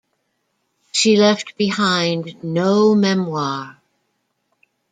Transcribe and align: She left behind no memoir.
She 0.91 1.15
left 1.15 1.55
behind 1.57 2.43
no 2.43 2.95
memoir. 2.95 3.79